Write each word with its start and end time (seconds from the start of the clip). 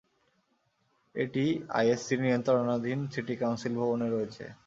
এটি 1.15 1.43
ISC 1.71 2.15
নিয়ন্ত্রণাধীন 2.17 2.99
city 3.13 3.35
council 3.41 3.73
ভবনে 3.81 4.07
রয়েছে। 4.09 4.43